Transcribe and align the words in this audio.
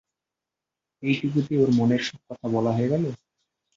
এইটুকুতে 1.03 1.53
ওর 1.57 1.69
মনের 1.77 2.01
সব 2.03 2.19
কথা 2.29 2.47
বলা 2.55 2.71
হয়ে 2.71 2.91
গেল। 2.93 3.03